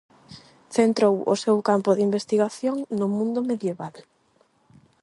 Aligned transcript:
Centrou 0.77 1.15
o 1.33 1.35
seu 1.43 1.57
campo 1.69 1.89
de 1.93 2.05
investigación 2.07 2.75
no 2.99 3.07
mundo 3.17 3.39
medieval. 3.49 3.95